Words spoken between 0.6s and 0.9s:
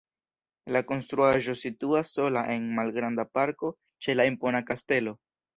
La